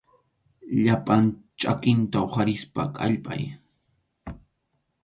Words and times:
Llapan 0.83 1.25
chakinta 1.59 2.17
huqarispa 2.23 2.83
kallpay. 2.95 3.43